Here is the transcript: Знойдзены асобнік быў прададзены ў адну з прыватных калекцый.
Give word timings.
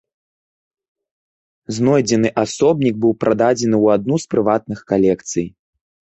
Знойдзены 1.77 2.31
асобнік 2.45 2.95
быў 3.05 3.11
прададзены 3.25 3.77
ў 3.83 4.01
адну 4.01 4.15
з 4.27 4.35
прыватных 4.35 4.79
калекцый. 4.95 5.47